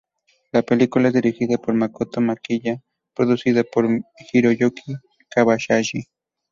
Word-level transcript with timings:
La 0.51 0.63
película 0.63 1.09
es 1.09 1.13
dirigida 1.13 1.59
por 1.59 1.75
Makoto 1.75 2.21
Kamiya 2.21 2.73
y 2.73 2.81
producida 3.15 3.63
por 3.63 3.87
Hiroyuki 4.33 4.95
Kobayashi. 5.35 6.05